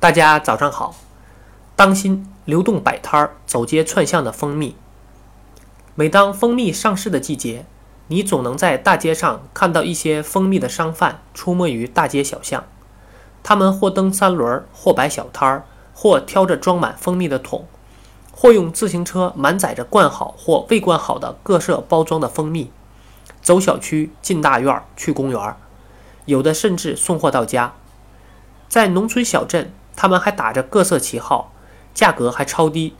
[0.00, 0.94] 大家早上好，
[1.74, 4.76] 当心流动摆摊儿、走街串巷的蜂蜜。
[5.96, 7.66] 每当蜂蜜上市的季节，
[8.06, 12.64] 你总能在大街上看到一些蜂蜜的商贩出没于大街小巷。
[13.42, 17.66] 他们或蹬三轮，或摆小摊儿，或挑着装满蜂蜜的桶，
[18.30, 22.70] 或用自行车满载着灌好或未灌好的各色包装的蜂蜜，
[23.42, 25.56] 走小区、进大院、去公园，
[26.26, 27.74] 有的甚至送货到家。
[28.68, 29.72] 在农村小镇。
[30.00, 31.52] 他们还打着各色旗号，
[31.92, 32.94] 价格还超低，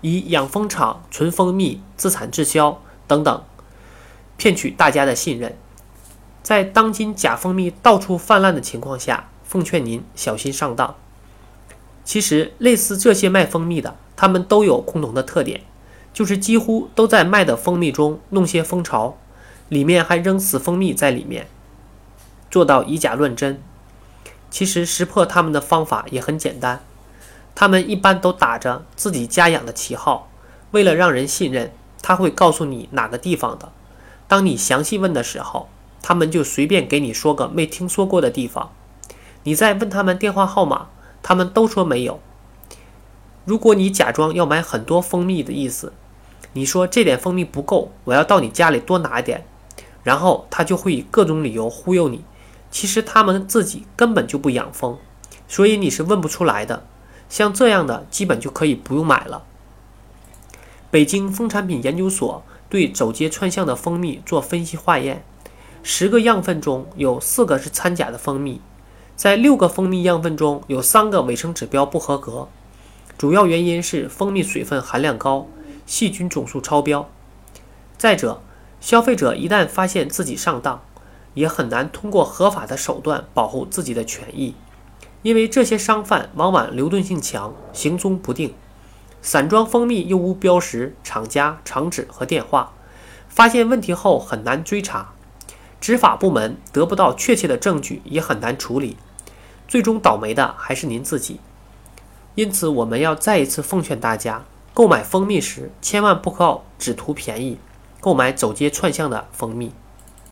[0.00, 3.44] 以养蜂场、纯蜂蜜、自产自销等等，
[4.38, 5.54] 骗取大家的信任。
[6.42, 10.94] 在当今假蜂蜜到处泛滥的情况下，奉劝您小心上当。
[12.02, 15.60] 其实，类似这些卖蜂蜜的，他们都有共同的特点，
[16.14, 19.18] 就是几乎都在卖的蜂蜜中弄些蜂巢，
[19.68, 21.46] 里面还扔死蜂蜜在里面，
[22.50, 23.62] 做到以假乱真。
[24.52, 26.84] 其实识破他们的方法也很简单，
[27.54, 30.28] 他们一般都打着自己家养的旗号，
[30.72, 31.72] 为了让人信任，
[32.02, 33.72] 他会告诉你哪个地方的。
[34.28, 35.70] 当你详细问的时候，
[36.02, 38.70] 他们就随便给你说个没听说过的地方。
[39.44, 40.88] 你再问他们电话号码，
[41.22, 42.20] 他们都说没有。
[43.46, 45.94] 如果你假装要买很多蜂蜜的意思，
[46.52, 49.46] 你说这点蜂蜜不够，我要到你家里多拿一点，
[50.02, 52.22] 然后他就会以各种理由忽悠你。
[52.72, 54.98] 其实他们自己根本就不养蜂，
[55.46, 56.84] 所以你是问不出来的。
[57.28, 59.44] 像这样的，基本就可以不用买了。
[60.90, 65.22] 北京蜂产品研究所对走街串巷的蜂蜜做分析化验，
[65.82, 68.60] 十个样份中有四个是掺假的蜂蜜，
[69.16, 72.48] 在六个蜂蜜样份中有三个卫生指标不合格，
[73.16, 75.46] 主要原因是蜂蜜水分含量高，
[75.86, 77.08] 细菌总数超标。
[77.96, 78.42] 再者，
[78.80, 80.82] 消费者一旦发现自己上当，
[81.34, 84.54] 也很难通过合法的手段保护自己的权益，
[85.22, 88.54] 因为这些商贩往往流动性强，行踪不定，
[89.22, 92.72] 散装蜂蜜又无标识、厂家、厂址和电话，
[93.28, 95.12] 发现问题后很难追查，
[95.80, 98.96] 执法部门得不到确切的证据也很难处理，
[99.66, 101.40] 最终倒霉的还是您自己。
[102.34, 107.58] 因此，我们要再一次奉劝大家，购买蜂蜜时千万不靠只图便宜，
[108.00, 109.72] 购买走街串巷的蜂蜜。